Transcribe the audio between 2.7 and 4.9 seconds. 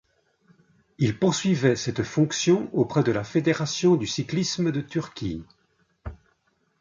auprès de la fédération du cyclisme de